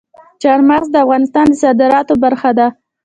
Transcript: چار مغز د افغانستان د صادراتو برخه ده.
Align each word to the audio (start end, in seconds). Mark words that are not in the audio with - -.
چار 0.41 0.59
مغز 0.69 0.87
د 0.91 0.95
افغانستان 1.05 1.45
د 1.49 1.53
صادراتو 1.61 2.13
برخه 2.23 2.49
ده. 2.57 2.67